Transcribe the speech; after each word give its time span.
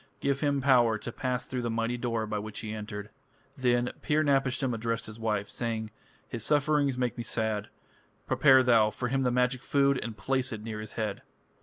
Give 0.19 0.39
him 0.39 0.61
power 0.63 0.97
to 0.97 1.11
pass 1.11 1.45
through 1.45 1.61
the 1.61 1.69
mighty 1.69 1.95
door 1.95 2.25
by 2.25 2.39
which 2.39 2.61
he 2.61 2.73
entered." 2.73 3.11
Then 3.55 3.91
Pir 4.01 4.23
napishtim 4.23 4.73
addressed 4.73 5.05
his 5.05 5.19
wife, 5.19 5.47
saying: 5.47 5.91
"His 6.27 6.43
sufferings 6.43 6.97
make 6.97 7.19
me 7.19 7.23
sad. 7.23 7.69
Prepare 8.25 8.63
thou 8.63 8.89
for 8.89 9.09
him 9.09 9.21
the 9.21 9.29
magic 9.29 9.61
food, 9.61 9.99
and 10.01 10.17
place 10.17 10.51
it 10.51 10.63
near 10.63 10.79
his 10.79 10.93
head." 10.93 11.21